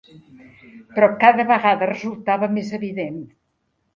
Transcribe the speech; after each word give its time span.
Però 0.93 1.09
cada 1.25 1.45
vegada 1.51 1.89
resultava 1.91 2.51
més 2.57 2.75
evident 2.79 3.23